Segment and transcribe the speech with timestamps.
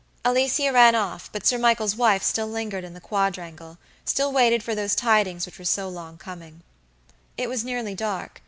[0.25, 4.73] Alicia ran off, but Sir Michael's wife still lingered in the quadrangle, still waited for
[4.73, 6.63] those tidings which were so long coming.
[7.37, 8.39] It was nearly dark.